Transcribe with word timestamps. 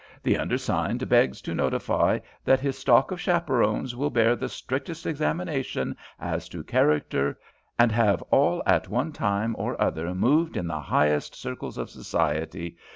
The 0.23 0.35
undersigned 0.35 1.07
begs 1.09 1.41
to 1.43 1.53
notify 1.53 2.21
that 2.43 2.59
his 2.59 2.75
stock 2.75 3.11
of 3.11 3.21
chaperons 3.21 3.95
will 3.95 4.09
bear 4.09 4.35
the 4.35 4.49
strictest 4.49 5.05
examination 5.05 5.95
as 6.19 6.49
to 6.49 6.63
character, 6.63 7.37
and 7.77 7.91
have 7.91 8.23
all 8.31 8.63
at 8.65 8.87
one 8.89 9.11
time 9.11 9.55
or 9.59 9.79
other 9.79 10.15
moved 10.15 10.57
in 10.57 10.65
the 10.65 10.79
highest 10.81 11.35
circles 11.35 11.77
of 11.77 11.91
society. 11.91 12.77